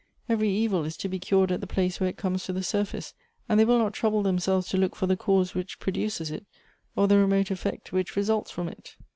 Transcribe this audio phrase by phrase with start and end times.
[0.27, 3.13] Every evil is to be cured at the place where it comes to the surface,
[3.47, 6.47] and they will not trouble themselves to look for the cause which produces it
[6.95, 8.95] or the remote effect which results from it.